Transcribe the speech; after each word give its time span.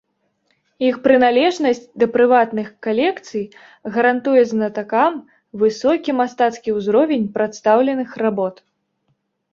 Іх 0.85 0.95
прыналежнасць 1.03 1.81
да 2.03 2.07
прыватных 2.15 2.71
калекцый 2.87 3.43
гарантуе 3.97 4.41
знатакам 4.53 5.21
высокі 5.65 6.11
мастацкі 6.21 6.75
ўзровень 6.79 7.31
прадстаўленых 7.37 8.17
работ. 8.27 8.55